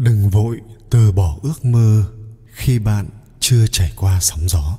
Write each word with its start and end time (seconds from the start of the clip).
đừng 0.00 0.30
vội 0.30 0.60
từ 0.90 1.12
bỏ 1.12 1.36
ước 1.42 1.64
mơ 1.64 2.04
khi 2.52 2.78
bạn 2.78 3.08
chưa 3.40 3.66
trải 3.66 3.92
qua 3.96 4.18
sóng 4.20 4.48
gió. 4.48 4.78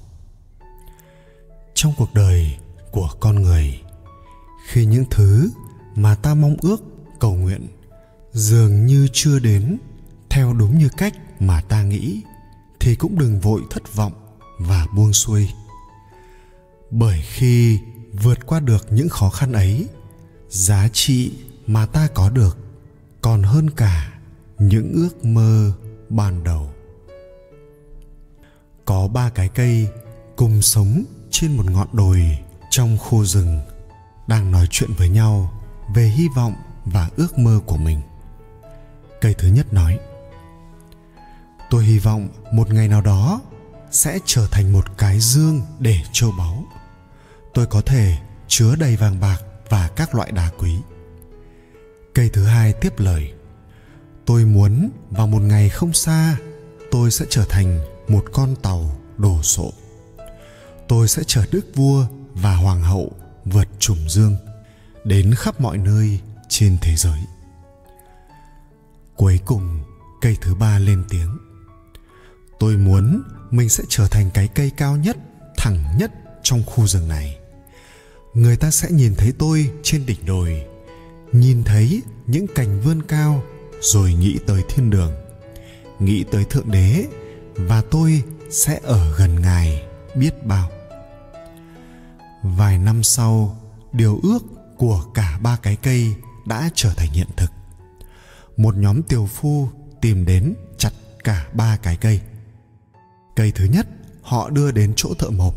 Trong 1.73 1.93
cuộc 1.97 2.13
đời 2.13 2.57
của 2.91 3.09
con 3.19 3.41
người, 3.41 3.81
khi 4.67 4.85
những 4.85 5.05
thứ 5.11 5.49
mà 5.95 6.15
ta 6.15 6.33
mong 6.33 6.55
ước, 6.61 6.83
cầu 7.19 7.35
nguyện 7.35 7.67
dường 8.31 8.85
như 8.85 9.07
chưa 9.13 9.39
đến 9.39 9.77
theo 10.29 10.53
đúng 10.53 10.77
như 10.77 10.89
cách 10.97 11.13
mà 11.39 11.61
ta 11.61 11.83
nghĩ, 11.83 12.21
thì 12.79 12.95
cũng 12.95 13.19
đừng 13.19 13.39
vội 13.39 13.61
thất 13.69 13.95
vọng 13.95 14.13
và 14.59 14.87
buông 14.95 15.13
xuôi. 15.13 15.49
Bởi 16.91 17.21
khi 17.21 17.79
vượt 18.13 18.45
qua 18.45 18.59
được 18.59 18.87
những 18.91 19.09
khó 19.09 19.29
khăn 19.29 19.53
ấy, 19.53 19.87
giá 20.49 20.89
trị 20.93 21.31
mà 21.67 21.85
ta 21.85 22.07
có 22.13 22.29
được 22.29 22.57
còn 23.21 23.43
hơn 23.43 23.69
cả 23.69 24.20
những 24.61 24.93
ước 24.93 25.25
mơ 25.25 25.71
ban 26.09 26.43
đầu. 26.43 26.69
Có 28.85 29.07
ba 29.07 29.29
cái 29.29 29.49
cây 29.49 29.87
cùng 30.35 30.61
sống 30.61 31.03
trên 31.31 31.57
một 31.57 31.65
ngọn 31.65 31.87
đồi 31.93 32.37
trong 32.69 32.97
khu 32.97 33.25
rừng 33.25 33.59
đang 34.27 34.51
nói 34.51 34.67
chuyện 34.71 34.89
với 34.97 35.09
nhau 35.09 35.61
về 35.95 36.03
hy 36.03 36.27
vọng 36.35 36.53
và 36.85 37.09
ước 37.15 37.37
mơ 37.37 37.59
của 37.65 37.77
mình. 37.77 38.01
Cây 39.21 39.35
thứ 39.37 39.47
nhất 39.47 39.73
nói, 39.73 39.99
tôi 41.69 41.85
hy 41.85 41.99
vọng 41.99 42.27
một 42.53 42.73
ngày 42.73 42.87
nào 42.87 43.01
đó 43.01 43.41
sẽ 43.91 44.19
trở 44.25 44.47
thành 44.51 44.73
một 44.73 44.97
cái 44.97 45.19
dương 45.19 45.61
để 45.79 45.97
châu 46.11 46.31
báu. 46.37 46.63
Tôi 47.53 47.65
có 47.65 47.81
thể 47.81 48.17
chứa 48.47 48.75
đầy 48.75 48.95
vàng 48.95 49.19
bạc 49.19 49.41
và 49.69 49.89
các 49.95 50.15
loại 50.15 50.31
đá 50.31 50.51
quý. 50.59 50.77
Cây 52.13 52.29
thứ 52.33 52.45
hai 52.45 52.73
tiếp 52.73 52.93
lời 52.97 53.33
tôi 54.25 54.45
muốn 54.45 54.89
vào 55.09 55.27
một 55.27 55.41
ngày 55.41 55.69
không 55.69 55.93
xa, 55.93 56.37
tôi 56.91 57.11
sẽ 57.11 57.25
trở 57.29 57.45
thành 57.49 57.79
một 58.07 58.25
con 58.31 58.55
tàu 58.55 58.95
đồ 59.17 59.43
sộ 59.43 59.71
tôi 60.91 61.07
sẽ 61.07 61.23
chở 61.27 61.45
đức 61.51 61.65
vua 61.75 62.05
và 62.33 62.55
hoàng 62.55 62.81
hậu 62.81 63.11
vượt 63.45 63.67
trùng 63.79 64.09
dương 64.09 64.35
đến 65.03 65.33
khắp 65.35 65.61
mọi 65.61 65.77
nơi 65.77 66.19
trên 66.49 66.77
thế 66.81 66.95
giới. 66.95 67.19
Cuối 69.15 69.39
cùng, 69.45 69.79
cây 70.21 70.37
thứ 70.41 70.55
ba 70.55 70.79
lên 70.79 71.03
tiếng. 71.09 71.37
Tôi 72.59 72.77
muốn 72.77 73.23
mình 73.51 73.69
sẽ 73.69 73.83
trở 73.89 74.07
thành 74.07 74.29
cái 74.33 74.47
cây 74.55 74.71
cao 74.77 74.97
nhất, 74.97 75.17
thẳng 75.57 75.83
nhất 75.97 76.11
trong 76.43 76.63
khu 76.63 76.87
rừng 76.87 77.07
này. 77.07 77.37
Người 78.33 78.57
ta 78.57 78.71
sẽ 78.71 78.91
nhìn 78.91 79.15
thấy 79.15 79.33
tôi 79.39 79.71
trên 79.83 80.05
đỉnh 80.05 80.25
đồi, 80.25 80.65
nhìn 81.31 81.63
thấy 81.63 82.01
những 82.27 82.45
cành 82.55 82.81
vươn 82.81 83.01
cao 83.01 83.43
rồi 83.81 84.13
nghĩ 84.13 84.39
tới 84.47 84.63
thiên 84.69 84.89
đường. 84.89 85.11
Nghĩ 85.99 86.23
tới 86.31 86.43
thượng 86.43 86.71
đế, 86.71 87.05
và 87.55 87.81
tôi 87.91 88.23
sẽ 88.49 88.79
ở 88.83 89.15
gần 89.17 89.41
ngài, 89.41 89.83
biết 90.15 90.45
bao. 90.45 90.69
Vài 92.43 92.77
năm 92.77 93.03
sau, 93.03 93.57
điều 93.93 94.19
ước 94.23 94.39
của 94.77 95.03
cả 95.13 95.39
ba 95.41 95.57
cái 95.61 95.75
cây 95.75 96.15
đã 96.45 96.69
trở 96.75 96.93
thành 96.93 97.09
hiện 97.09 97.27
thực. 97.37 97.51
Một 98.57 98.75
nhóm 98.77 99.01
tiều 99.01 99.25
phu 99.25 99.69
tìm 100.01 100.25
đến 100.25 100.53
chặt 100.77 100.91
cả 101.23 101.47
ba 101.53 101.77
cái 101.77 101.97
cây. 101.97 102.19
Cây 103.35 103.51
thứ 103.51 103.65
nhất, 103.65 103.87
họ 104.21 104.49
đưa 104.49 104.71
đến 104.71 104.93
chỗ 104.95 105.13
thợ 105.19 105.29
mộc. 105.29 105.55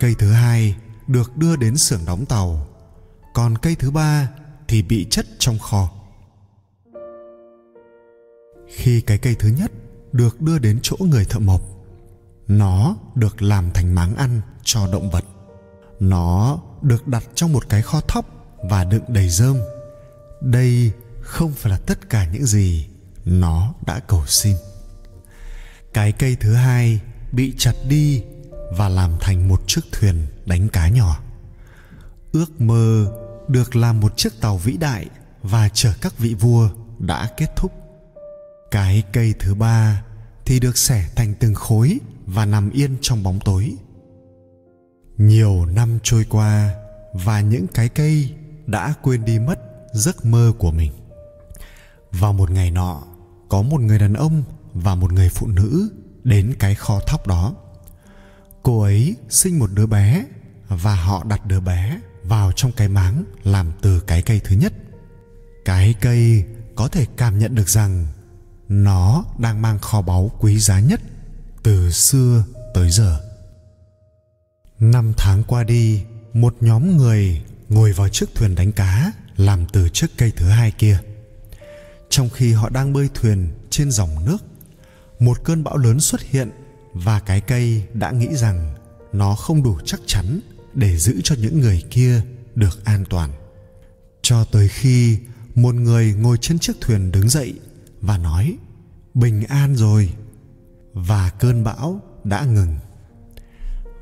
Cây 0.00 0.14
thứ 0.18 0.32
hai 0.32 0.74
được 1.06 1.36
đưa 1.36 1.56
đến 1.56 1.76
xưởng 1.76 2.00
đóng 2.06 2.26
tàu. 2.26 2.66
Còn 3.34 3.58
cây 3.58 3.74
thứ 3.74 3.90
ba 3.90 4.28
thì 4.68 4.82
bị 4.82 5.06
chất 5.10 5.26
trong 5.38 5.58
kho 5.58 5.90
khi 8.74 9.00
cái 9.00 9.18
cây 9.18 9.34
thứ 9.38 9.48
nhất 9.48 9.72
được 10.12 10.40
đưa 10.40 10.58
đến 10.58 10.78
chỗ 10.82 10.96
người 11.00 11.24
thợ 11.24 11.38
mộc, 11.38 11.62
nó 12.48 12.96
được 13.14 13.42
làm 13.42 13.70
thành 13.74 13.94
máng 13.94 14.16
ăn 14.16 14.40
cho 14.64 14.86
động 14.92 15.10
vật. 15.10 15.24
Nó 16.00 16.58
được 16.82 17.08
đặt 17.08 17.24
trong 17.34 17.52
một 17.52 17.68
cái 17.68 17.82
kho 17.82 18.00
thóc 18.00 18.26
và 18.70 18.84
đựng 18.84 19.04
đầy 19.08 19.28
rơm. 19.28 19.56
Đây 20.40 20.92
không 21.20 21.52
phải 21.52 21.70
là 21.70 21.78
tất 21.78 22.10
cả 22.10 22.26
những 22.32 22.46
gì 22.46 22.86
nó 23.24 23.74
đã 23.86 24.00
cầu 24.00 24.26
xin. 24.26 24.56
Cái 25.92 26.12
cây 26.12 26.36
thứ 26.40 26.54
hai 26.54 27.00
bị 27.32 27.54
chặt 27.58 27.74
đi 27.88 28.22
và 28.76 28.88
làm 28.88 29.12
thành 29.20 29.48
một 29.48 29.62
chiếc 29.66 29.80
thuyền 29.92 30.26
đánh 30.46 30.68
cá 30.68 30.88
nhỏ. 30.88 31.20
Ước 32.32 32.60
mơ 32.60 33.12
được 33.48 33.76
làm 33.76 34.00
một 34.00 34.16
chiếc 34.16 34.40
tàu 34.40 34.56
vĩ 34.56 34.76
đại 34.76 35.06
và 35.42 35.68
chở 35.68 35.92
các 36.00 36.18
vị 36.18 36.34
vua 36.34 36.68
đã 36.98 37.28
kết 37.36 37.56
thúc 37.56 37.72
cái 38.74 39.02
cây 39.12 39.34
thứ 39.38 39.54
ba 39.54 40.04
thì 40.44 40.60
được 40.60 40.78
xẻ 40.78 41.08
thành 41.16 41.34
từng 41.40 41.54
khối 41.54 41.98
và 42.26 42.46
nằm 42.46 42.70
yên 42.70 42.96
trong 43.00 43.22
bóng 43.22 43.40
tối. 43.44 43.76
Nhiều 45.18 45.66
năm 45.66 45.98
trôi 46.02 46.24
qua 46.30 46.74
và 47.12 47.40
những 47.40 47.66
cái 47.74 47.88
cây 47.88 48.34
đã 48.66 48.94
quên 49.02 49.24
đi 49.24 49.38
mất 49.38 49.58
giấc 49.92 50.24
mơ 50.24 50.52
của 50.58 50.70
mình. 50.70 50.92
Vào 52.12 52.32
một 52.32 52.50
ngày 52.50 52.70
nọ, 52.70 53.02
có 53.48 53.62
một 53.62 53.80
người 53.80 53.98
đàn 53.98 54.14
ông 54.14 54.42
và 54.72 54.94
một 54.94 55.12
người 55.12 55.28
phụ 55.28 55.46
nữ 55.46 55.88
đến 56.24 56.54
cái 56.58 56.74
kho 56.74 57.00
thóc 57.06 57.26
đó. 57.26 57.54
Cô 58.62 58.82
ấy 58.82 59.16
sinh 59.28 59.58
một 59.58 59.70
đứa 59.74 59.86
bé 59.86 60.24
và 60.68 60.94
họ 60.94 61.24
đặt 61.24 61.46
đứa 61.46 61.60
bé 61.60 62.00
vào 62.24 62.52
trong 62.52 62.72
cái 62.72 62.88
máng 62.88 63.24
làm 63.44 63.72
từ 63.82 64.00
cái 64.00 64.22
cây 64.22 64.40
thứ 64.44 64.56
nhất. 64.56 64.72
Cái 65.64 65.94
cây 66.00 66.44
có 66.74 66.88
thể 66.88 67.06
cảm 67.16 67.38
nhận 67.38 67.54
được 67.54 67.68
rằng 67.68 68.06
nó 68.68 69.24
đang 69.38 69.62
mang 69.62 69.78
kho 69.78 70.02
báu 70.02 70.30
quý 70.40 70.58
giá 70.58 70.80
nhất 70.80 71.00
từ 71.62 71.90
xưa 71.90 72.44
tới 72.74 72.90
giờ. 72.90 73.20
Năm 74.78 75.12
tháng 75.16 75.42
qua 75.42 75.64
đi, 75.64 76.02
một 76.32 76.56
nhóm 76.60 76.96
người 76.96 77.42
ngồi 77.68 77.92
vào 77.92 78.08
chiếc 78.08 78.34
thuyền 78.34 78.54
đánh 78.54 78.72
cá 78.72 79.12
làm 79.36 79.66
từ 79.66 79.88
chiếc 79.88 80.06
cây 80.18 80.32
thứ 80.36 80.46
hai 80.46 80.70
kia. 80.70 80.98
Trong 82.10 82.30
khi 82.30 82.52
họ 82.52 82.68
đang 82.68 82.92
bơi 82.92 83.08
thuyền 83.14 83.48
trên 83.70 83.90
dòng 83.90 84.24
nước, 84.26 84.38
một 85.18 85.44
cơn 85.44 85.64
bão 85.64 85.76
lớn 85.76 86.00
xuất 86.00 86.22
hiện 86.22 86.50
và 86.92 87.20
cái 87.20 87.40
cây 87.40 87.82
đã 87.94 88.10
nghĩ 88.10 88.28
rằng 88.32 88.74
nó 89.12 89.34
không 89.34 89.62
đủ 89.62 89.78
chắc 89.84 90.00
chắn 90.06 90.40
để 90.74 90.96
giữ 90.98 91.20
cho 91.24 91.34
những 91.38 91.60
người 91.60 91.82
kia 91.90 92.20
được 92.54 92.84
an 92.84 93.04
toàn. 93.10 93.30
Cho 94.22 94.44
tới 94.44 94.68
khi 94.68 95.18
một 95.54 95.74
người 95.74 96.14
ngồi 96.14 96.38
trên 96.40 96.58
chiếc 96.58 96.80
thuyền 96.80 97.12
đứng 97.12 97.28
dậy 97.28 97.54
và 98.06 98.18
nói, 98.18 98.56
bình 99.14 99.44
an 99.48 99.76
rồi, 99.76 100.10
và 100.92 101.30
cơn 101.38 101.64
bão 101.64 102.00
đã 102.24 102.44
ngừng. 102.44 102.76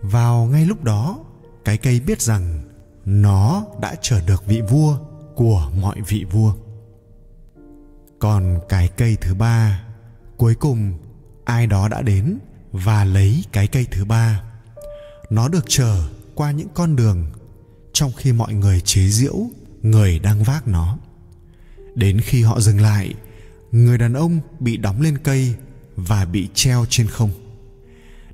Vào 0.02 0.46
ngay 0.46 0.66
lúc 0.66 0.84
đó, 0.84 1.18
cái 1.64 1.78
cây 1.78 2.00
biết 2.00 2.22
rằng 2.22 2.62
nó 3.04 3.64
đã 3.80 3.94
trở 4.02 4.20
được 4.26 4.46
vị 4.46 4.60
vua 4.60 4.98
của 5.34 5.70
mọi 5.80 5.96
vị 6.08 6.24
vua. 6.30 6.54
Còn 8.18 8.60
cái 8.68 8.88
cây 8.88 9.16
thứ 9.20 9.34
ba, 9.34 9.84
cuối 10.36 10.54
cùng 10.54 10.98
ai 11.44 11.66
đó 11.66 11.88
đã 11.88 12.02
đến 12.02 12.38
và 12.72 13.04
lấy 13.04 13.44
cái 13.52 13.66
cây 13.66 13.86
thứ 13.90 14.04
ba. 14.04 14.42
Nó 15.30 15.48
được 15.48 15.64
chở 15.68 16.08
qua 16.34 16.50
những 16.50 16.68
con 16.74 16.96
đường 16.96 17.26
trong 17.92 18.12
khi 18.16 18.32
mọi 18.32 18.54
người 18.54 18.80
chế 18.80 19.08
giễu 19.08 19.34
người 19.82 20.18
đang 20.18 20.42
vác 20.42 20.68
nó. 20.68 20.98
Đến 21.94 22.20
khi 22.20 22.42
họ 22.42 22.60
dừng 22.60 22.80
lại 22.80 23.14
người 23.72 23.98
đàn 23.98 24.12
ông 24.12 24.40
bị 24.60 24.76
đóng 24.76 25.00
lên 25.00 25.18
cây 25.18 25.54
và 25.96 26.24
bị 26.24 26.48
treo 26.54 26.84
trên 26.88 27.06
không. 27.06 27.30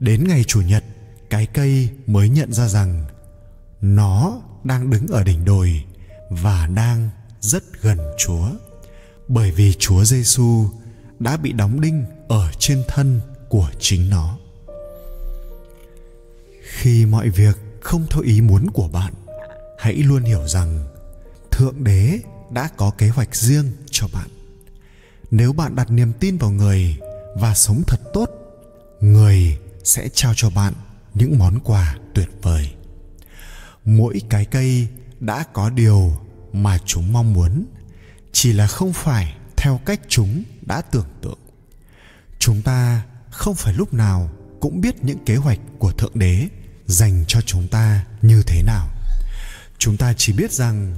Đến 0.01 0.29
ngày 0.29 0.45
chủ 0.45 0.61
nhật, 0.61 0.85
cái 1.31 1.47
cây 1.47 1.89
mới 2.07 2.29
nhận 2.29 2.53
ra 2.53 2.69
rằng 2.69 3.05
nó 3.81 4.41
đang 4.65 4.91
đứng 4.91 5.07
ở 5.07 5.25
đỉnh 5.25 5.45
đồi 5.45 5.85
và 6.31 6.67
đang 6.67 7.11
rất 7.41 7.83
gần 7.83 7.99
chúa. 8.19 8.49
Bởi 9.29 9.51
vì 9.51 9.75
chúa 9.79 10.05
giêsu 10.05 10.67
đã 11.19 11.37
bị 11.37 11.53
đóng 11.53 11.81
đinh 11.81 12.05
ở 12.29 12.51
trên 12.59 12.83
thân 12.89 13.21
của 13.49 13.71
chính 13.81 14.11
nó. 14.11 14.39
Khi 16.63 17.07
mọi 17.07 17.29
việc 17.31 17.59
không 17.81 18.07
theo 18.11 18.23
ý 18.23 18.41
muốn 18.41 18.71
của 18.71 18.89
bạn, 18.89 19.15
hãy 19.79 19.95
luôn 19.95 20.23
hiểu 20.23 20.49
rằng 20.49 20.87
thượng 21.51 21.85
đế 21.85 22.19
đã 22.51 22.69
có 22.77 22.91
kế 22.91 23.09
hoạch 23.09 23.37
riêng 23.37 23.73
cho 23.91 24.09
bạn 24.13 24.29
nếu 25.31 25.53
bạn 25.53 25.77
đặt 25.77 25.91
niềm 25.91 26.13
tin 26.21 26.39
vào 26.39 26.51
người 26.51 26.97
và 27.35 27.55
sống 27.55 27.83
thật 27.87 28.01
tốt, 28.13 28.31
người 29.01 29.59
sẽ 29.85 30.09
trao 30.13 30.33
cho 30.37 30.51
bạn 30.51 30.73
những 31.15 31.39
món 31.39 31.59
quà 31.65 31.97
tuyệt 32.15 32.29
vời. 32.43 32.71
Mỗi 33.85 34.21
cái 34.31 34.45
cây 34.45 34.89
đã 35.21 35.45
có 35.53 35.71
điều 35.71 36.13
mà 36.53 36.79
chúng 36.85 37.13
mong 37.13 37.33
muốn, 37.33 37.65
chỉ 38.33 38.53
là 38.53 38.67
không 38.67 38.93
phải 38.93 39.37
theo 39.57 39.81
cách 39.85 40.01
chúng 40.09 40.43
đã 40.63 40.81
tưởng 40.81 41.07
tượng. 41.23 41.39
Chúng 42.39 42.63
ta 42.63 43.03
không 43.31 43.55
phải 43.55 43.75
lúc 43.75 43.95
nào 43.95 44.31
cũng 44.61 44.81
biết 44.81 45.05
những 45.05 45.19
kế 45.27 45.37
hoạch 45.37 45.59
của 45.79 45.93
thượng 45.93 46.19
đế 46.19 46.49
dành 46.87 47.25
cho 47.29 47.41
chúng 47.41 47.69
ta 47.69 48.05
như 48.23 48.43
thế 48.47 48.63
nào. 48.63 48.89
Chúng 49.79 49.97
ta 49.97 50.13
chỉ 50.17 50.33
biết 50.33 50.53
rằng 50.53 50.97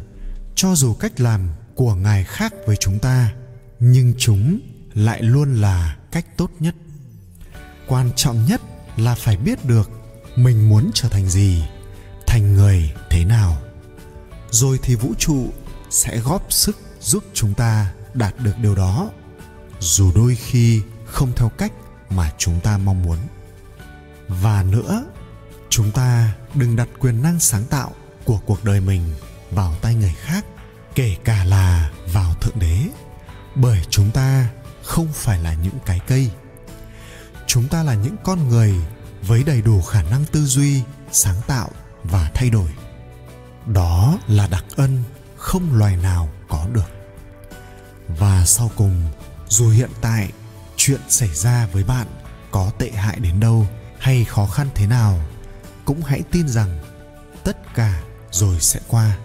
cho 0.54 0.74
dù 0.74 0.94
cách 0.94 1.20
làm 1.20 1.48
của 1.74 1.94
ngài 1.94 2.24
khác 2.24 2.54
với 2.66 2.76
chúng 2.76 2.98
ta 2.98 3.32
nhưng 3.80 4.14
chúng 4.18 4.60
lại 4.94 5.22
luôn 5.22 5.54
là 5.54 5.96
cách 6.10 6.36
tốt 6.36 6.50
nhất. 6.60 6.74
Quan 7.86 8.10
trọng 8.16 8.44
nhất 8.44 8.60
là 8.96 9.14
phải 9.14 9.36
biết 9.36 9.64
được 9.64 9.90
mình 10.36 10.68
muốn 10.68 10.90
trở 10.94 11.08
thành 11.08 11.28
gì, 11.28 11.64
thành 12.26 12.54
người 12.54 12.92
thế 13.10 13.24
nào. 13.24 13.62
Rồi 14.50 14.78
thì 14.82 14.94
vũ 14.94 15.14
trụ 15.18 15.52
sẽ 15.90 16.18
góp 16.18 16.52
sức 16.52 16.78
giúp 17.00 17.24
chúng 17.34 17.54
ta 17.54 17.92
đạt 18.14 18.34
được 18.38 18.58
điều 18.62 18.74
đó, 18.74 19.10
dù 19.80 20.12
đôi 20.14 20.34
khi 20.34 20.82
không 21.04 21.32
theo 21.36 21.48
cách 21.48 21.72
mà 22.10 22.32
chúng 22.38 22.60
ta 22.60 22.78
mong 22.78 23.02
muốn. 23.02 23.18
Và 24.28 24.62
nữa, 24.62 25.04
chúng 25.68 25.90
ta 25.90 26.34
đừng 26.54 26.76
đặt 26.76 26.88
quyền 26.98 27.22
năng 27.22 27.40
sáng 27.40 27.64
tạo 27.64 27.92
của 28.24 28.38
cuộc 28.46 28.64
đời 28.64 28.80
mình 28.80 29.02
vào 29.50 29.74
tay 29.82 29.94
người 29.94 30.14
khác, 30.18 30.46
kể 30.94 31.16
cả 31.24 31.44
là 31.44 31.90
vào 32.12 32.34
thượng 32.34 32.58
đế 32.58 32.86
bởi 33.60 33.80
chúng 33.90 34.10
ta 34.10 34.48
không 34.82 35.08
phải 35.12 35.38
là 35.42 35.54
những 35.54 35.78
cái 35.86 36.00
cây. 36.06 36.30
Chúng 37.46 37.68
ta 37.68 37.82
là 37.82 37.94
những 37.94 38.16
con 38.24 38.48
người 38.48 38.74
với 39.22 39.42
đầy 39.42 39.62
đủ 39.62 39.82
khả 39.82 40.02
năng 40.02 40.24
tư 40.24 40.44
duy, 40.44 40.82
sáng 41.12 41.36
tạo 41.46 41.70
và 42.04 42.30
thay 42.34 42.50
đổi. 42.50 42.70
Đó 43.66 44.18
là 44.28 44.46
đặc 44.46 44.64
ân 44.76 45.02
không 45.36 45.78
loài 45.78 45.96
nào 45.96 46.28
có 46.48 46.66
được. 46.72 46.90
Và 48.08 48.44
sau 48.46 48.70
cùng, 48.76 49.02
dù 49.48 49.70
hiện 49.70 49.90
tại 50.00 50.32
chuyện 50.76 51.00
xảy 51.08 51.34
ra 51.34 51.66
với 51.72 51.84
bạn 51.84 52.06
có 52.50 52.70
tệ 52.78 52.90
hại 52.90 53.18
đến 53.20 53.40
đâu 53.40 53.66
hay 53.98 54.24
khó 54.24 54.46
khăn 54.46 54.68
thế 54.74 54.86
nào, 54.86 55.20
cũng 55.84 56.02
hãy 56.02 56.22
tin 56.32 56.48
rằng 56.48 56.78
tất 57.44 57.74
cả 57.74 58.02
rồi 58.30 58.60
sẽ 58.60 58.80
qua. 58.88 59.16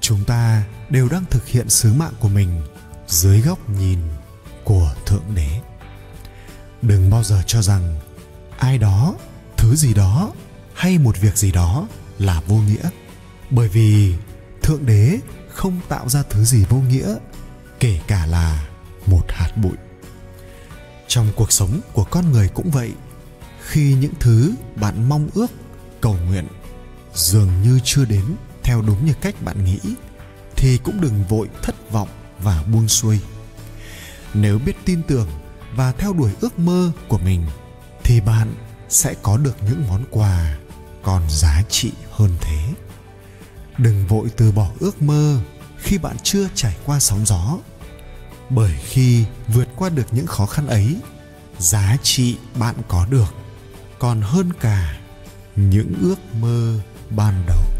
Chúng 0.00 0.24
ta 0.24 0.62
đều 0.90 1.08
đang 1.08 1.24
thực 1.30 1.46
hiện 1.46 1.70
sứ 1.70 1.94
mạng 1.94 2.12
của 2.20 2.28
mình 2.28 2.62
dưới 3.10 3.40
góc 3.40 3.70
nhìn 3.70 3.98
của 4.64 4.94
thượng 5.06 5.24
đế. 5.34 5.60
Đừng 6.82 7.10
bao 7.10 7.24
giờ 7.24 7.42
cho 7.46 7.62
rằng 7.62 8.00
ai 8.58 8.78
đó, 8.78 9.14
thứ 9.56 9.76
gì 9.76 9.94
đó 9.94 10.32
hay 10.74 10.98
một 10.98 11.20
việc 11.20 11.36
gì 11.36 11.52
đó 11.52 11.86
là 12.18 12.40
vô 12.46 12.56
nghĩa. 12.56 12.90
Bởi 13.50 13.68
vì 13.68 14.14
thượng 14.62 14.86
đế 14.86 15.18
không 15.48 15.80
tạo 15.88 16.08
ra 16.08 16.22
thứ 16.22 16.44
gì 16.44 16.64
vô 16.68 16.76
nghĩa, 16.76 17.16
kể 17.80 18.00
cả 18.06 18.26
là 18.26 18.68
một 19.06 19.24
hạt 19.28 19.50
bụi. 19.56 19.76
Trong 21.08 21.32
cuộc 21.36 21.52
sống 21.52 21.80
của 21.92 22.04
con 22.04 22.32
người 22.32 22.48
cũng 22.48 22.70
vậy, 22.70 22.92
khi 23.60 23.94
những 23.94 24.14
thứ 24.20 24.54
bạn 24.76 25.08
mong 25.08 25.28
ước, 25.34 25.50
cầu 26.00 26.16
nguyện 26.26 26.46
dường 27.14 27.62
như 27.62 27.80
chưa 27.84 28.04
đến 28.04 28.24
theo 28.62 28.82
đúng 28.82 29.06
như 29.06 29.12
cách 29.20 29.42
bạn 29.42 29.64
nghĩ, 29.64 29.80
thì 30.56 30.78
cũng 30.78 31.00
đừng 31.00 31.24
vội 31.28 31.48
thất 31.62 31.90
vọng 31.90 32.08
và 32.42 32.62
buông 32.72 32.88
xuôi. 32.88 33.20
Nếu 34.34 34.58
biết 34.58 34.76
tin 34.84 35.02
tưởng 35.02 35.28
và 35.74 35.92
theo 35.92 36.12
đuổi 36.12 36.30
ước 36.40 36.58
mơ 36.58 36.92
của 37.08 37.18
mình, 37.18 37.46
thì 38.04 38.20
bạn 38.20 38.54
sẽ 38.88 39.14
có 39.22 39.36
được 39.36 39.56
những 39.62 39.84
món 39.88 40.04
quà 40.10 40.56
còn 41.02 41.22
giá 41.28 41.62
trị 41.68 41.92
hơn 42.10 42.30
thế. 42.40 42.74
Đừng 43.78 44.06
vội 44.06 44.28
từ 44.36 44.52
bỏ 44.52 44.70
ước 44.80 45.02
mơ 45.02 45.40
khi 45.78 45.98
bạn 45.98 46.16
chưa 46.22 46.48
trải 46.54 46.76
qua 46.84 47.00
sóng 47.00 47.26
gió, 47.26 47.58
bởi 48.50 48.74
khi 48.82 49.24
vượt 49.48 49.68
qua 49.76 49.88
được 49.88 50.06
những 50.10 50.26
khó 50.26 50.46
khăn 50.46 50.66
ấy, 50.66 50.96
giá 51.58 51.96
trị 52.02 52.36
bạn 52.54 52.74
có 52.88 53.06
được 53.10 53.34
còn 53.98 54.20
hơn 54.20 54.52
cả 54.60 55.00
những 55.56 55.94
ước 56.00 56.34
mơ 56.40 56.80
ban 57.10 57.44
đầu. 57.46 57.79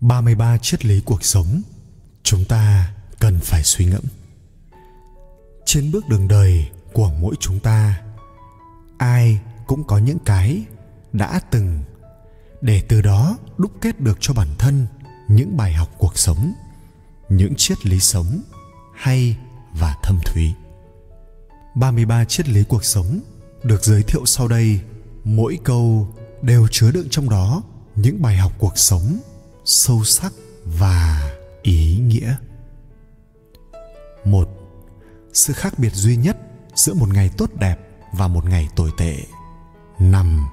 Ba 0.00 0.20
mươi 0.20 0.34
ba 0.34 0.58
triết 0.58 0.84
lý 0.84 1.00
cuộc 1.00 1.24
sống, 1.24 1.62
chúng 2.22 2.44
ta 2.44 2.92
cần 3.18 3.38
phải 3.42 3.62
suy 3.62 3.84
ngẫm. 3.84 4.04
Trên 5.64 5.92
bước 5.92 6.08
đường 6.08 6.28
đời 6.28 6.70
của 6.92 7.10
mỗi 7.20 7.34
chúng 7.40 7.60
ta, 7.60 8.00
ai 8.98 9.40
cũng 9.66 9.84
có 9.84 9.98
những 9.98 10.18
cái 10.24 10.62
đã 11.12 11.40
từng 11.50 11.82
để 12.60 12.82
từ 12.88 13.02
đó 13.02 13.38
đúc 13.58 13.72
kết 13.80 14.00
được 14.00 14.18
cho 14.20 14.34
bản 14.34 14.48
thân 14.58 14.86
những 15.28 15.56
bài 15.56 15.72
học 15.72 15.90
cuộc 15.98 16.18
sống, 16.18 16.52
những 17.28 17.54
triết 17.56 17.86
lý 17.86 18.00
sống 18.00 18.42
hay 18.94 19.36
và 19.72 19.96
thâm 20.02 20.18
thúy. 20.24 20.52
33 21.74 22.24
triết 22.24 22.48
lý 22.48 22.64
cuộc 22.64 22.84
sống 22.84 23.20
được 23.62 23.84
giới 23.84 24.02
thiệu 24.02 24.26
sau 24.26 24.48
đây, 24.48 24.80
mỗi 25.24 25.58
câu 25.64 26.08
đều 26.42 26.68
chứa 26.70 26.90
đựng 26.90 27.06
trong 27.10 27.30
đó 27.30 27.62
những 27.94 28.22
bài 28.22 28.36
học 28.36 28.52
cuộc 28.58 28.78
sống 28.78 29.18
sâu 29.66 30.04
sắc 30.04 30.32
và 30.64 31.32
ý 31.62 31.96
nghĩa. 31.96 32.36
Một, 34.24 34.48
sự 35.32 35.52
khác 35.52 35.78
biệt 35.78 35.92
duy 35.94 36.16
nhất 36.16 36.36
giữa 36.74 36.94
một 36.94 37.08
ngày 37.08 37.30
tốt 37.36 37.50
đẹp 37.60 37.76
và 38.12 38.28
một 38.28 38.44
ngày 38.44 38.68
tồi 38.76 38.90
tệ 38.98 39.16
nằm 39.98 40.46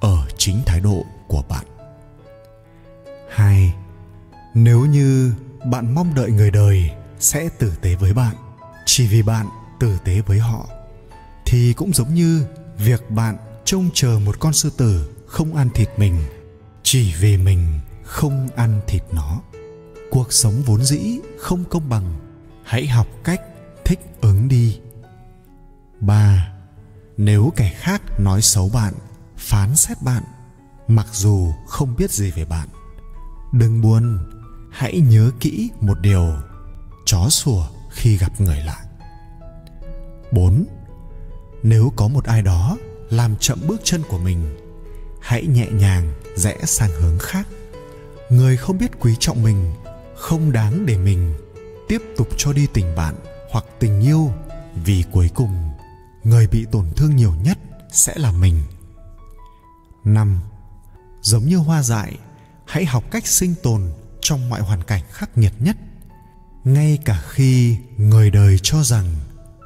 ở 0.00 0.28
chính 0.38 0.62
thái 0.66 0.80
độ 0.80 1.04
của 1.28 1.42
bạn. 1.48 1.66
Hai, 3.30 3.74
nếu 4.54 4.86
như 4.86 5.34
bạn 5.64 5.94
mong 5.94 6.14
đợi 6.14 6.30
người 6.30 6.50
đời 6.50 6.90
sẽ 7.18 7.48
tử 7.58 7.72
tế 7.82 7.94
với 7.94 8.12
bạn, 8.12 8.36
chỉ 8.86 9.06
vì 9.06 9.22
bạn 9.22 9.46
tử 9.80 9.98
tế 10.04 10.20
với 10.20 10.38
họ, 10.38 10.68
thì 11.46 11.72
cũng 11.72 11.92
giống 11.92 12.14
như 12.14 12.46
việc 12.78 13.10
bạn 13.10 13.36
trông 13.64 13.90
chờ 13.94 14.18
một 14.24 14.36
con 14.40 14.52
sư 14.52 14.70
tử 14.76 15.10
không 15.26 15.54
ăn 15.54 15.68
thịt 15.74 15.88
mình 15.96 16.24
chỉ 16.82 17.14
vì 17.20 17.36
mình 17.36 17.80
không 18.04 18.48
ăn 18.56 18.80
thịt 18.86 19.02
nó 19.12 19.40
cuộc 20.10 20.32
sống 20.32 20.62
vốn 20.66 20.84
dĩ 20.84 21.18
không 21.38 21.64
công 21.64 21.88
bằng 21.88 22.14
hãy 22.64 22.86
học 22.86 23.06
cách 23.24 23.40
thích 23.84 24.00
ứng 24.20 24.48
đi 24.48 24.80
ba 26.00 26.52
nếu 27.16 27.52
kẻ 27.56 27.72
khác 27.76 28.02
nói 28.18 28.42
xấu 28.42 28.70
bạn 28.74 28.94
phán 29.36 29.76
xét 29.76 30.02
bạn 30.02 30.22
mặc 30.88 31.06
dù 31.12 31.52
không 31.66 31.96
biết 31.96 32.10
gì 32.10 32.30
về 32.30 32.44
bạn 32.44 32.68
đừng 33.52 33.80
buồn 33.80 34.18
hãy 34.70 35.00
nhớ 35.00 35.30
kỹ 35.40 35.70
một 35.80 36.00
điều 36.00 36.26
chó 37.06 37.28
sủa 37.28 37.64
khi 37.90 38.16
gặp 38.16 38.40
người 38.40 38.60
lạ 38.60 38.84
4. 40.32 40.64
Nếu 41.62 41.92
có 41.96 42.08
một 42.08 42.24
ai 42.24 42.42
đó 42.42 42.76
làm 43.10 43.36
chậm 43.36 43.58
bước 43.66 43.80
chân 43.84 44.02
của 44.08 44.18
mình, 44.18 44.56
hãy 45.20 45.46
nhẹ 45.46 45.66
nhàng 45.72 46.12
rẽ 46.36 46.56
sang 46.64 46.90
hướng 46.90 47.18
khác. 47.18 47.46
Người 48.30 48.56
không 48.56 48.78
biết 48.78 48.90
quý 49.00 49.16
trọng 49.20 49.42
mình 49.42 49.72
không 50.16 50.52
đáng 50.52 50.86
để 50.86 50.98
mình 50.98 51.34
tiếp 51.88 52.02
tục 52.16 52.28
cho 52.36 52.52
đi 52.52 52.66
tình 52.74 52.94
bạn 52.96 53.14
hoặc 53.50 53.64
tình 53.78 54.00
yêu 54.00 54.32
vì 54.84 55.04
cuối 55.12 55.30
cùng 55.34 55.70
người 56.24 56.46
bị 56.46 56.66
tổn 56.72 56.90
thương 56.96 57.16
nhiều 57.16 57.34
nhất 57.42 57.58
sẽ 57.92 58.14
là 58.16 58.32
mình. 58.32 58.62
năm 60.04 60.40
Giống 61.22 61.46
như 61.46 61.56
hoa 61.56 61.82
dại, 61.82 62.18
hãy 62.66 62.84
học 62.84 63.04
cách 63.10 63.26
sinh 63.26 63.54
tồn 63.62 63.92
trong 64.20 64.48
mọi 64.50 64.60
hoàn 64.60 64.82
cảnh 64.82 65.02
khắc 65.10 65.38
nghiệt 65.38 65.52
nhất 65.58 65.76
ngay 66.64 66.98
cả 67.04 67.22
khi 67.28 67.76
người 67.96 68.30
đời 68.30 68.58
cho 68.62 68.82
rằng 68.82 69.06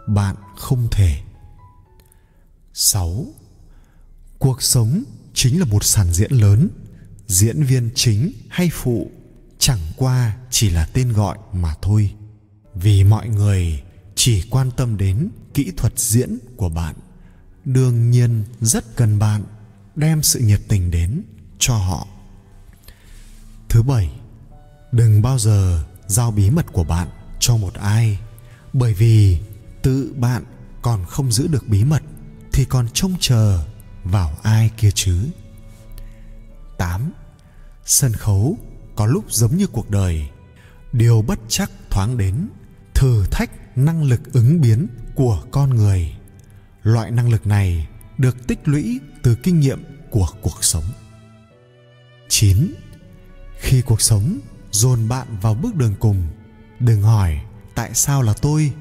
bạn 0.06 0.36
không 0.56 0.88
thể 0.90 1.22
6. 2.74 3.26
Cuộc 4.38 4.62
sống 4.62 5.04
chính 5.34 5.60
là 5.60 5.66
một 5.66 5.84
sàn 5.84 6.12
diễn 6.12 6.32
lớn, 6.32 6.68
diễn 7.26 7.62
viên 7.62 7.90
chính 7.94 8.32
hay 8.48 8.70
phụ 8.72 9.10
chẳng 9.58 9.80
qua 9.96 10.36
chỉ 10.50 10.70
là 10.70 10.88
tên 10.92 11.12
gọi 11.12 11.38
mà 11.52 11.74
thôi. 11.82 12.14
Vì 12.74 13.04
mọi 13.04 13.28
người 13.28 13.82
chỉ 14.14 14.42
quan 14.50 14.70
tâm 14.70 14.96
đến 14.96 15.28
kỹ 15.54 15.72
thuật 15.76 15.98
diễn 15.98 16.38
của 16.56 16.68
bạn, 16.68 16.94
đương 17.64 18.10
nhiên 18.10 18.44
rất 18.60 18.96
cần 18.96 19.18
bạn 19.18 19.44
đem 19.96 20.22
sự 20.22 20.40
nhiệt 20.40 20.60
tình 20.68 20.90
đến 20.90 21.22
cho 21.58 21.74
họ. 21.74 22.06
Thứ 23.68 23.82
bảy, 23.82 24.10
đừng 24.92 25.22
bao 25.22 25.38
giờ 25.38 25.84
giao 26.06 26.30
bí 26.30 26.50
mật 26.50 26.66
của 26.72 26.84
bạn 26.84 27.08
cho 27.40 27.56
một 27.56 27.74
ai 27.74 28.18
bởi 28.72 28.94
vì 28.94 29.38
tự 29.82 30.14
bạn 30.16 30.44
còn 30.82 31.04
không 31.04 31.32
giữ 31.32 31.46
được 31.46 31.68
bí 31.68 31.84
mật 31.84 32.02
thì 32.52 32.64
còn 32.64 32.88
trông 32.94 33.14
chờ 33.20 33.64
vào 34.04 34.38
ai 34.42 34.70
kia 34.76 34.90
chứ 34.94 35.28
8. 36.78 37.12
Sân 37.84 38.12
khấu 38.12 38.58
có 38.96 39.06
lúc 39.06 39.32
giống 39.32 39.56
như 39.56 39.66
cuộc 39.66 39.90
đời 39.90 40.28
Điều 40.92 41.22
bất 41.22 41.38
chắc 41.48 41.70
thoáng 41.90 42.18
đến 42.18 42.48
Thử 42.94 43.24
thách 43.30 43.50
năng 43.76 44.02
lực 44.02 44.32
ứng 44.32 44.60
biến 44.60 44.86
của 45.14 45.42
con 45.50 45.70
người 45.70 46.16
Loại 46.82 47.10
năng 47.10 47.30
lực 47.30 47.46
này 47.46 47.88
được 48.18 48.46
tích 48.46 48.58
lũy 48.64 49.00
từ 49.22 49.34
kinh 49.34 49.60
nghiệm 49.60 49.84
của 50.10 50.28
cuộc 50.42 50.64
sống 50.64 50.84
9. 52.28 52.74
Khi 53.58 53.82
cuộc 53.82 54.00
sống 54.00 54.38
dồn 54.70 55.08
bạn 55.08 55.26
vào 55.42 55.54
bước 55.54 55.74
đường 55.74 55.94
cùng 56.00 56.26
đừng 56.80 57.02
hỏi 57.02 57.40
tại 57.74 57.90
sao 57.94 58.22
là 58.22 58.34
tôi 58.42 58.72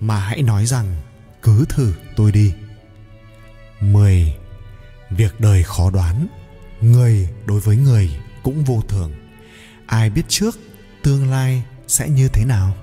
mà 0.00 0.18
hãy 0.20 0.42
nói 0.42 0.66
rằng 0.66 0.96
cứ 1.42 1.64
thử 1.68 1.94
tôi 2.16 2.32
đi 2.32 2.52
10. 3.80 4.36
Việc 5.10 5.40
đời 5.40 5.62
khó 5.62 5.90
đoán, 5.90 6.26
người 6.80 7.28
đối 7.46 7.60
với 7.60 7.76
người 7.76 8.10
cũng 8.42 8.64
vô 8.64 8.82
thường. 8.88 9.12
ai 9.86 10.10
biết 10.10 10.22
trước, 10.28 10.58
tương 11.02 11.30
lai 11.30 11.62
sẽ 11.86 12.08
như 12.08 12.28
thế 12.28 12.44
nào? 12.44 12.76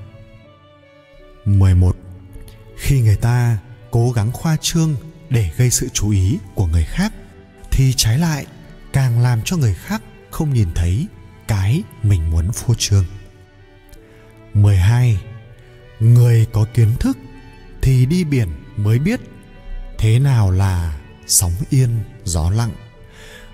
11 1.45 1.97
khi 2.77 3.01
người 3.01 3.15
ta 3.15 3.57
cố 3.91 4.11
gắng 4.11 4.31
khoa 4.31 4.57
trương 4.61 4.95
để 5.29 5.51
gây 5.57 5.69
sự 5.69 5.89
chú 5.93 6.09
ý 6.09 6.37
của 6.55 6.65
người 6.65 6.83
khác, 6.83 7.13
thì 7.71 7.93
trái 7.93 8.19
lại 8.19 8.45
càng 8.93 9.19
làm 9.19 9.41
cho 9.45 9.57
người 9.57 9.73
khác 9.73 10.01
không 10.31 10.53
nhìn 10.53 10.67
thấy 10.75 11.07
cái 11.47 11.83
mình 12.03 12.29
muốn 12.29 12.51
phô 12.51 12.73
trương. 12.75 13.05
12 14.53 15.21
người 15.99 16.45
có 16.53 16.65
kiến 16.73 16.89
thức 16.99 17.17
thì 17.81 18.05
đi 18.05 18.23
biển 18.23 18.49
mới 18.77 18.99
biết 18.99 19.19
thế 19.97 20.19
nào 20.19 20.51
là 20.51 20.99
sóng 21.27 21.53
yên, 21.69 21.89
gió 22.23 22.49
lặng 22.49 22.71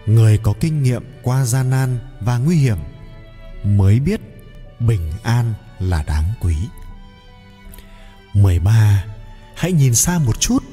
người 0.05 0.37
có 0.37 0.53
kinh 0.59 0.83
nghiệm 0.83 1.03
qua 1.21 1.45
gian 1.45 1.69
nan 1.69 1.99
và 2.19 2.37
nguy 2.37 2.55
hiểm 2.55 2.77
mới 3.63 3.99
biết 3.99 4.21
bình 4.79 5.11
an 5.23 5.53
là 5.79 6.03
đáng 6.03 6.33
quý. 6.41 6.55
13 8.33 9.05
hãy 9.55 9.71
nhìn 9.71 9.95
xa 9.95 10.19
một 10.19 10.39
chút, 10.39 10.63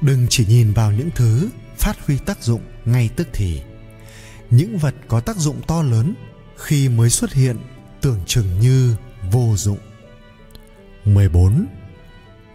đừng 0.00 0.26
chỉ 0.30 0.46
nhìn 0.46 0.72
vào 0.72 0.92
những 0.92 1.10
thứ 1.14 1.48
phát 1.76 2.06
huy 2.06 2.18
tác 2.18 2.42
dụng 2.42 2.62
ngay 2.84 3.10
tức 3.16 3.28
thì. 3.32 3.62
Những 4.50 4.78
vật 4.78 4.94
có 5.08 5.20
tác 5.20 5.36
dụng 5.36 5.60
to 5.66 5.82
lớn 5.82 6.14
khi 6.56 6.88
mới 6.88 7.10
xuất 7.10 7.32
hiện 7.32 7.56
tưởng 8.00 8.20
chừng 8.26 8.60
như 8.60 8.96
vô 9.30 9.54
dụng. 9.56 9.78
14 11.04 11.66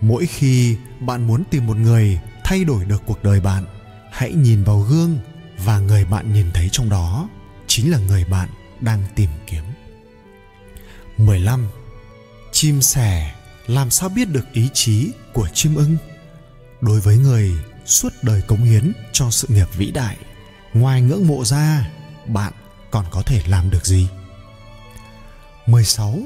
mỗi 0.02 0.26
khi 0.26 0.78
bạn 1.00 1.28
muốn 1.28 1.44
tìm 1.52 1.68
một 1.68 1.78
người 1.78 2.20
thay 2.44 2.64
đổi 2.64 2.86
được 2.86 3.02
cuộc 3.06 3.24
đời 3.24 3.40
bạn, 3.40 3.66
hãy 4.12 4.34
nhìn 4.34 4.64
vào 4.64 4.80
gương 4.80 5.18
và 5.58 5.80
người 5.80 6.06
bạn 6.06 6.34
nhìn 6.34 6.52
thấy 6.54 6.70
trong 6.72 6.90
đó 6.90 7.30
chính 7.68 7.92
là 7.92 7.98
người 7.98 8.26
bạn 8.26 8.50
đang 8.82 9.04
tìm 9.16 9.30
kiếm. 9.48 9.64
15 11.18 11.68
chim 12.52 12.82
sẻ 12.82 13.36
làm 13.68 13.90
sao 13.90 14.10
biết 14.10 14.30
được 14.30 14.46
ý 14.54 14.70
chí 14.74 15.12
của 15.34 15.48
chim 15.54 15.76
ưng? 15.76 15.98
Đối 16.82 17.00
với 17.00 17.18
người 17.18 17.52
suốt 17.86 18.14
đời 18.22 18.42
cống 18.42 18.64
hiến 18.64 18.92
cho 19.12 19.32
sự 19.32 19.48
nghiệp 19.52 19.68
vĩ 19.78 19.92
đại, 19.92 20.18
ngoài 20.74 21.02
ngưỡng 21.02 21.28
mộ 21.28 21.46
ra, 21.46 21.92
bạn 22.26 22.54
còn 22.92 23.06
có 23.12 23.22
thể 23.22 23.42
làm 23.48 23.70
được 23.70 23.86
gì? 23.86 24.08
16 25.66 26.20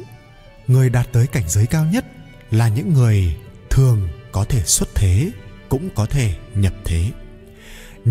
người 0.67 0.89
đạt 0.89 1.07
tới 1.11 1.27
cảnh 1.27 1.43
giới 1.47 1.65
cao 1.65 1.85
nhất 1.85 2.05
là 2.51 2.67
những 2.67 2.93
người 2.93 3.35
thường 3.69 4.09
có 4.31 4.45
thể 4.45 4.63
xuất 4.65 4.89
thế, 4.95 5.31
cũng 5.69 5.89
có 5.95 6.05
thể 6.05 6.35
nhập 6.55 6.73
thế 6.85 7.11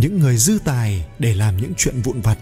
những 0.01 0.19
người 0.19 0.37
dư 0.37 0.59
tài 0.65 1.07
để 1.19 1.35
làm 1.35 1.57
những 1.57 1.73
chuyện 1.77 2.03
vụn 2.03 2.21
vặt, 2.21 2.39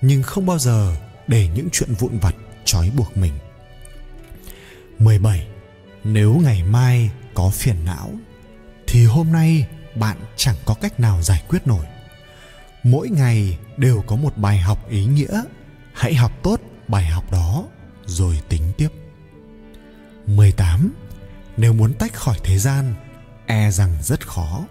nhưng 0.00 0.22
không 0.22 0.46
bao 0.46 0.58
giờ 0.58 0.96
để 1.26 1.48
những 1.54 1.68
chuyện 1.72 1.94
vụn 1.94 2.18
vặt 2.18 2.34
trói 2.64 2.90
buộc 2.96 3.16
mình. 3.16 3.32
17 4.98 5.46
nếu 6.04 6.40
ngày 6.44 6.62
mai 6.62 7.10
có 7.34 7.50
phiền 7.50 7.84
não, 7.84 8.10
thì 8.86 9.04
hôm 9.04 9.32
nay 9.32 9.66
bạn 9.94 10.16
chẳng 10.36 10.56
có 10.64 10.74
cách 10.74 11.00
nào 11.00 11.22
giải 11.22 11.42
quyết 11.48 11.66
nổi. 11.66 11.86
Mỗi 12.82 13.08
ngày 13.08 13.58
đều 13.76 14.04
có 14.06 14.16
một 14.16 14.36
bài 14.36 14.58
học 14.58 14.88
ý 14.88 15.04
nghĩa. 15.04 15.42
Hãy 15.92 16.14
học 16.14 16.32
tốt 16.42 16.60
bài 16.88 17.06
học 17.06 17.32
đó, 17.32 17.64
rồi 18.06 18.40
tính 18.48 18.72
tiếp. 18.76 18.88
18 20.26 20.92
nếu 21.56 21.72
muốn 21.72 21.92
tách 21.94 22.14
khỏi 22.14 22.36
thế 22.44 22.58
gian 22.58 22.94
e 23.46 23.70
rằng 23.70 23.96
rất 24.02 24.28
khó. 24.28 24.64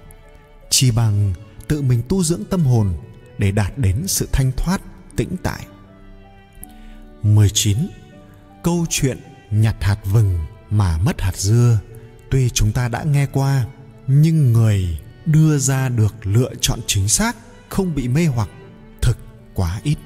Chỉ 0.70 0.92
bằng 0.92 1.34
tự 1.68 1.82
mình 1.82 2.02
tu 2.10 2.24
dưỡng 2.24 2.44
tâm 2.50 2.66
hồn 2.66 2.94
để 3.38 3.52
đạt 3.52 3.78
đến 3.78 4.08
sự 4.08 4.30
thanh 4.32 4.52
thoát, 4.58 4.82
tĩnh 5.16 5.36
tại. 5.44 5.66
19 7.24 7.78
câu 8.64 8.86
chuyện 8.90 9.18
nhặt 9.52 9.76
hạt 9.82 9.98
vừng 10.06 10.40
mà 10.70 10.98
mất 10.98 11.22
hạt 11.22 11.38
dưa. 11.38 11.80
Tuy 12.30 12.50
chúng 12.50 12.72
ta 12.72 12.88
đã 12.88 13.04
nghe 13.04 13.26
qua, 13.26 13.66
nhưng 14.08 14.54
người 14.54 15.00
đưa 15.26 15.58
ra 15.58 15.90
được 15.90 16.16
lựa 16.24 16.52
chọn 16.62 16.80
chính 16.88 17.10
xác, 17.10 17.36
không 17.70 17.96
bị 17.96 18.08
mê 18.08 18.26
hoặc, 18.26 18.50
thực 19.02 19.18
quá 19.54 19.80
ít. 19.84 19.98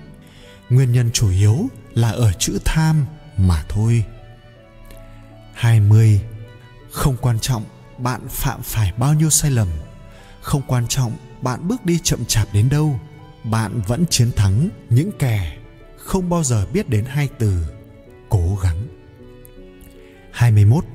Nguyên 0.69 0.91
nhân 0.91 1.09
chủ 1.13 1.29
yếu 1.29 1.69
là 1.93 2.09
ở 2.09 2.31
chữ 2.33 2.59
tham 2.65 3.05
mà 3.37 3.63
thôi. 3.69 4.05
20 5.53 6.21
không 6.91 7.17
quan 7.21 7.39
trọng 7.39 7.63
bạn 7.97 8.21
phạm 8.29 8.61
phải 8.61 8.93
bao 8.97 9.13
nhiêu 9.13 9.29
sai 9.29 9.51
lầm. 9.51 9.67
Không 10.41 10.61
quan 10.67 10.87
trọng 10.87 11.13
bạn 11.41 11.67
bước 11.67 11.85
đi 11.85 11.99
chậm 12.03 12.25
chạp 12.25 12.53
đến 12.53 12.69
đâu, 12.69 12.99
bạn 13.43 13.81
vẫn 13.87 14.05
chiến 14.09 14.31
thắng 14.35 14.69
những 14.89 15.11
kẻ 15.19 15.57
không 15.97 16.29
bao 16.29 16.43
giờ 16.43 16.65
biết 16.73 16.89
đến 16.89 17.05
hai 17.05 17.29
từ, 17.39 17.65
cố 18.29 18.57
gắng. 18.63 18.87
21 20.31 20.85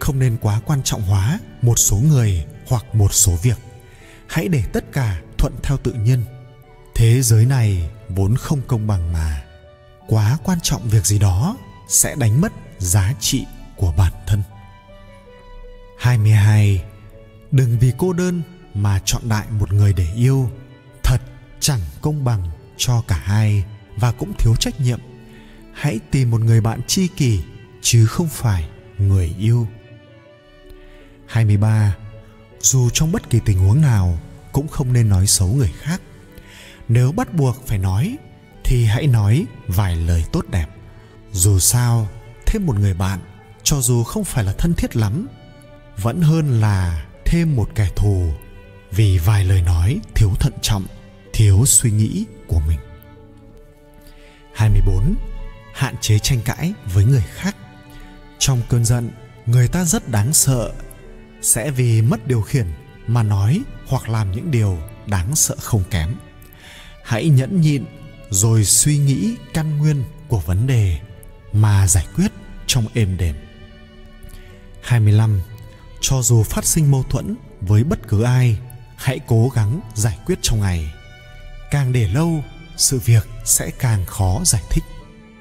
không 0.00 0.18
nên 0.18 0.36
quá 0.40 0.60
quan 0.66 0.82
trọng 0.82 1.02
hóa 1.02 1.38
một 1.62 1.78
số 1.78 1.96
người 1.96 2.44
hoặc 2.68 2.94
một 2.94 3.14
số 3.14 3.32
việc. 3.42 3.58
Hãy 4.26 4.48
để 4.48 4.62
tất 4.72 4.92
cả 4.92 5.20
thuận 5.38 5.52
theo 5.62 5.76
tự 5.76 5.92
nhiên. 5.92 6.24
Thế 6.94 7.22
giới 7.22 7.46
này 7.46 7.90
vốn 8.08 8.36
không 8.36 8.60
công 8.66 8.86
bằng 8.86 9.12
mà. 9.12 9.44
Quá 10.08 10.38
quan 10.44 10.58
trọng 10.62 10.88
việc 10.88 11.06
gì 11.06 11.18
đó 11.18 11.56
sẽ 11.88 12.14
đánh 12.18 12.40
mất 12.40 12.52
giá 12.78 13.14
trị 13.20 13.44
của 13.76 13.94
bản 13.96 14.12
thân. 14.26 14.42
22 15.98 16.84
đừng 17.50 17.78
vì 17.78 17.92
cô 17.98 18.12
đơn 18.12 18.42
mà 18.74 19.00
chọn 19.04 19.22
đại 19.28 19.46
một 19.50 19.72
người 19.72 19.92
để 19.92 20.08
yêu, 20.16 20.50
thật 21.02 21.18
chẳng 21.60 21.80
công 22.00 22.24
bằng 22.24 22.50
cho 22.76 23.02
cả 23.08 23.22
hai 23.24 23.64
và 23.96 24.12
cũng 24.12 24.32
thiếu 24.38 24.54
trách 24.56 24.80
nhiệm. 24.80 25.00
Hãy 25.72 26.00
tìm 26.10 26.30
một 26.30 26.40
người 26.40 26.60
bạn 26.60 26.80
tri 26.86 27.08
kỷ, 27.08 27.40
chứ 27.82 28.06
không 28.06 28.28
phải 28.28 28.68
người 28.98 29.34
yêu. 29.38 29.68
23 31.26 31.96
dù 32.60 32.90
trong 32.90 33.12
bất 33.12 33.30
kỳ 33.30 33.40
tình 33.44 33.58
huống 33.58 33.80
nào 33.80 34.18
cũng 34.52 34.68
không 34.68 34.92
nên 34.92 35.08
nói 35.08 35.26
xấu 35.26 35.48
người 35.48 35.72
khác. 35.78 36.00
Nếu 36.88 37.12
bắt 37.12 37.34
buộc 37.34 37.66
phải 37.66 37.78
nói, 37.78 38.16
thì 38.64 38.84
hãy 38.84 39.06
nói 39.06 39.46
vài 39.66 39.96
lời 39.96 40.24
tốt 40.32 40.44
đẹp. 40.50 40.66
Dù 41.32 41.58
sao, 41.58 42.08
thêm 42.46 42.66
một 42.66 42.78
người 42.78 42.94
bạn, 42.94 43.20
cho 43.62 43.80
dù 43.80 44.04
không 44.04 44.24
phải 44.24 44.44
là 44.44 44.52
thân 44.52 44.74
thiết 44.74 44.96
lắm, 44.96 45.28
vẫn 46.02 46.22
hơn 46.22 46.60
là 46.60 47.06
thêm 47.24 47.56
một 47.56 47.70
kẻ 47.74 47.88
thù 47.96 48.32
vì 48.96 49.18
vài 49.18 49.44
lời 49.44 49.62
nói 49.62 50.00
thiếu 50.14 50.30
thận 50.40 50.52
trọng, 50.62 50.86
thiếu 51.32 51.62
suy 51.66 51.90
nghĩ 51.90 52.24
của 52.46 52.60
mình. 52.68 52.78
24 54.54 55.14
hạn 55.74 55.94
chế 56.00 56.18
tranh 56.18 56.40
cãi 56.44 56.72
với 56.92 57.04
người 57.04 57.24
khác. 57.34 57.56
Trong 58.38 58.62
cơn 58.68 58.84
giận, 58.84 59.10
người 59.46 59.68
ta 59.68 59.84
rất 59.84 60.08
đáng 60.08 60.32
sợ. 60.32 60.72
Sẽ 61.42 61.70
vì 61.70 62.02
mất 62.02 62.26
điều 62.26 62.42
khiển 62.42 62.66
mà 63.06 63.22
nói 63.22 63.60
hoặc 63.86 64.08
làm 64.08 64.32
những 64.32 64.50
điều 64.50 64.78
đáng 65.06 65.36
sợ 65.36 65.56
không 65.60 65.82
kém. 65.90 66.14
Hãy 67.04 67.28
nhẫn 67.28 67.60
nhịn 67.60 67.84
rồi 68.30 68.64
suy 68.64 68.98
nghĩ 68.98 69.34
căn 69.54 69.78
nguyên 69.78 70.04
của 70.28 70.38
vấn 70.38 70.66
đề 70.66 70.98
mà 71.52 71.86
giải 71.86 72.06
quyết 72.16 72.32
trong 72.66 72.86
êm 72.94 73.16
đềm. 73.16 73.36
25 74.82 75.40
cho 76.00 76.22
dù 76.22 76.42
phát 76.42 76.64
sinh 76.64 76.90
mâu 76.90 77.02
thuẫn 77.02 77.36
với 77.60 77.84
bất 77.84 78.08
cứ 78.08 78.22
ai 78.22 78.58
hãy 78.96 79.20
cố 79.26 79.48
gắng 79.48 79.80
giải 79.94 80.18
quyết 80.26 80.38
trong 80.42 80.60
ngày. 80.60 80.92
Càng 81.70 81.92
để 81.92 82.08
lâu, 82.08 82.44
sự 82.76 82.98
việc 82.98 83.28
sẽ 83.44 83.70
càng 83.78 84.06
khó 84.06 84.40
giải 84.44 84.62
thích. 84.70 84.84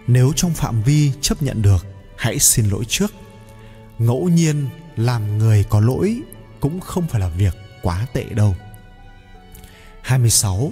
Nếu 0.08 0.32
trong 0.36 0.54
phạm 0.54 0.84
vi 0.84 1.12
chấp 1.22 1.42
nhận 1.42 1.62
được, 1.62 1.86
hãy 2.18 2.40
xin 2.40 2.70
lỗi 2.70 2.86
trước. 2.88 3.14
Ngẫu 3.98 4.30
nhiên, 4.30 4.68
làm 4.96 5.38
người 5.38 5.66
có 5.70 5.80
lỗi 5.80 6.22
cũng 6.60 6.80
không 6.80 7.08
phải 7.08 7.22
là 7.22 7.28
việc 7.28 7.56
quá 7.82 8.08
tệ 8.14 8.24
đâu. 8.24 8.56
26 10.02 10.72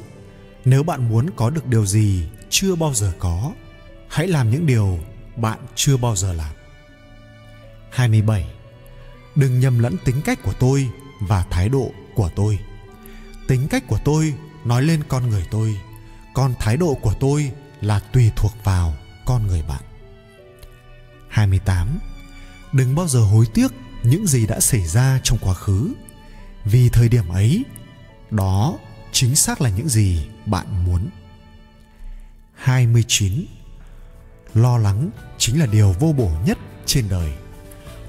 nếu 0.65 0.83
bạn 0.83 1.09
muốn 1.09 1.29
có 1.35 1.49
được 1.49 1.67
điều 1.67 1.85
gì 1.85 2.23
chưa 2.49 2.75
bao 2.75 2.93
giờ 2.93 3.11
có, 3.19 3.51
hãy 4.07 4.27
làm 4.27 4.51
những 4.51 4.65
điều 4.65 4.99
bạn 5.35 5.59
chưa 5.75 5.97
bao 5.97 6.15
giờ 6.15 6.33
làm. 6.33 6.53
27 7.91 8.45
đừng 9.35 9.59
nhầm 9.59 9.79
lẫn 9.79 9.97
tính 10.05 10.21
cách 10.25 10.39
của 10.43 10.53
tôi 10.59 10.89
và 11.19 11.45
thái 11.49 11.69
độ 11.69 11.91
của 12.15 12.29
tôi 12.35 12.59
tính 13.51 13.67
cách 13.67 13.83
của 13.87 13.99
tôi 14.03 14.33
nói 14.65 14.83
lên 14.83 15.03
con 15.07 15.29
người 15.29 15.45
tôi 15.51 15.79
còn 16.33 16.53
thái 16.59 16.77
độ 16.77 16.97
của 17.01 17.13
tôi 17.19 17.51
là 17.81 17.99
tùy 17.99 18.31
thuộc 18.35 18.53
vào 18.63 18.93
con 19.25 19.47
người 19.47 19.63
bạn. 19.67 19.81
28 21.29 21.99
đừng 22.71 22.95
bao 22.95 23.07
giờ 23.07 23.19
hối 23.19 23.45
tiếc 23.53 23.67
những 24.03 24.27
gì 24.27 24.47
đã 24.47 24.59
xảy 24.59 24.87
ra 24.87 25.19
trong 25.23 25.37
quá 25.41 25.53
khứ, 25.53 25.93
vì 26.65 26.89
thời 26.89 27.09
điểm 27.09 27.29
ấy, 27.29 27.63
đó 28.29 28.77
chính 29.11 29.35
xác 29.35 29.61
là 29.61 29.69
những 29.69 29.89
gì 29.89 30.27
bạn 30.45 30.85
muốn. 30.85 31.09
29 32.55 33.45
lo 34.53 34.77
lắng 34.77 35.09
chính 35.37 35.59
là 35.59 35.65
điều 35.65 35.95
vô 35.99 36.13
bổ 36.17 36.31
nhất 36.45 36.57
trên 36.85 37.09
đời. 37.09 37.33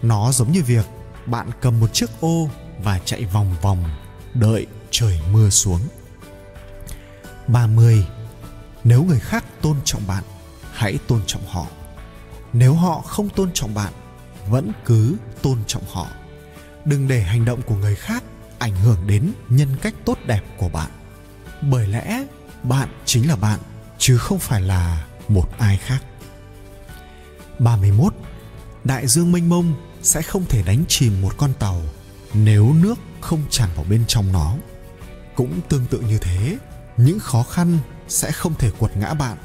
Nó 0.02 0.32
giống 0.32 0.52
như 0.52 0.62
việc 0.62 0.87
bạn 1.26 1.50
cầm 1.61 1.80
một 1.80 1.94
chiếc 1.94 2.20
ô 2.20 2.49
và 2.82 2.99
chạy 2.99 3.25
vòng 3.25 3.54
vòng, 3.62 3.84
đợi 4.34 4.66
trời 4.92 5.20
mưa 5.32 5.50
xuống. 5.50 5.80
30 7.46 8.06
nếu 8.84 9.04
người 9.04 9.20
khác 9.20 9.44
tôn 9.61 9.76
trọng 9.84 10.06
bạn, 10.06 10.25
hãy 10.72 10.99
tôn 11.06 11.20
trọng 11.26 11.46
họ. 11.46 11.66
Nếu 12.52 12.75
họ 12.75 13.00
không 13.00 13.28
tôn 13.28 13.50
trọng 13.54 13.75
bạn, 13.75 13.92
vẫn 14.49 14.72
cứ 14.84 15.16
tôn 15.42 15.58
trọng 15.66 15.82
họ. 15.92 16.06
Đừng 16.84 17.08
để 17.08 17.20
hành 17.20 17.44
động 17.44 17.62
của 17.62 17.75
người 17.75 17.94
khác 17.94 18.25
ảnh 18.58 18.76
hưởng 18.76 19.06
đến 19.06 19.32
nhân 19.49 19.68
cách 19.82 19.94
tốt 20.04 20.18
đẹp 20.26 20.42
của 20.56 20.68
bạn. 20.68 20.90
Bởi 21.61 21.88
lẽ, 21.88 22.25
bạn 22.62 22.88
chính 23.04 23.28
là 23.28 23.37
bạn, 23.37 23.61
chứ 23.99 24.18
không 24.18 24.38
phải 24.38 24.61
là 24.61 25.06
một 25.28 25.58
ai 25.58 25.76
khác. 25.76 26.02
31 27.58 28.14
đại 28.84 29.06
dương 29.06 29.32
mênh 29.32 29.49
mông 29.49 29.75
sẽ 30.02 30.22
không 30.22 30.44
thể 30.44 30.62
đánh 30.62 30.84
chìm 30.88 31.22
một 31.22 31.34
con 31.37 31.52
tàu 31.58 31.82
nếu 32.34 32.72
nước 32.72 32.99
không 33.20 33.42
tràn 33.50 33.68
vào 33.76 33.84
bên 33.90 34.04
trong 34.08 34.32
nó 34.32 34.54
cũng 35.36 35.60
tương 35.68 35.86
tự 35.86 36.00
như 36.00 36.18
thế. 36.18 36.58
Những 36.96 37.18
khó 37.18 37.42
khăn 37.42 37.78
sẽ 38.08 38.32
không 38.32 38.54
thể 38.54 38.70
quật 38.78 38.96
ngã 38.96 39.14
bạn 39.14 39.36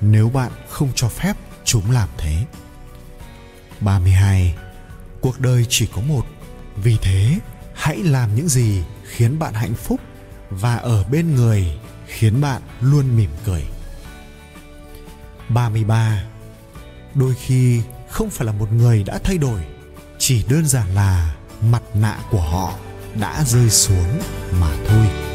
nếu 0.00 0.28
bạn 0.28 0.52
không 0.68 0.88
cho 0.94 1.08
phép 1.08 1.36
chúng 1.64 1.90
làm 1.90 2.08
thế. 2.18 2.44
32 3.80 4.56
cuộc 5.20 5.40
đời 5.40 5.66
chỉ 5.68 5.86
có 5.86 6.00
một. 6.00 6.26
Vì 6.76 6.96
thế, 7.02 7.38
hãy 7.74 7.96
làm 7.96 8.34
những 8.34 8.48
gì 8.48 8.82
khiến 9.10 9.38
bạn 9.38 9.54
hạnh 9.54 9.74
phúc 9.74 10.00
và 10.50 10.76
ở 10.76 11.04
bên 11.04 11.34
người 11.34 11.78
khiến 12.06 12.40
bạn 12.40 12.62
luôn 12.80 13.16
mỉm 13.16 13.30
cười. 13.44 13.64
33 15.48 16.24
đôi 17.14 17.34
khi 17.34 17.82
không 18.08 18.30
phải 18.30 18.46
là 18.46 18.52
một 18.52 18.72
người 18.72 19.04
đã 19.04 19.18
thay 19.24 19.38
đổi, 19.38 19.60
chỉ 20.18 20.44
đơn 20.48 20.66
giản 20.66 20.94
là 20.94 21.36
mặt 21.62 21.82
nạ 21.94 22.18
của 22.30 22.40
họ 22.40 22.74
đã 23.20 23.44
rơi 23.44 23.70
xuống 23.70 24.20
mà 24.60 24.76
thôi. 24.88 25.27